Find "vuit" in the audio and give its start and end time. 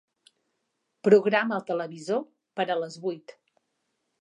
3.05-3.37